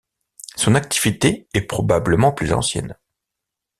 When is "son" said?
0.55-0.73